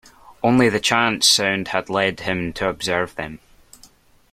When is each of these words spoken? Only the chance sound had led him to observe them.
Only 0.41 0.67
the 0.67 0.79
chance 0.79 1.27
sound 1.27 1.67
had 1.67 1.87
led 1.87 2.21
him 2.21 2.53
to 2.53 2.67
observe 2.67 3.13
them. 3.13 3.37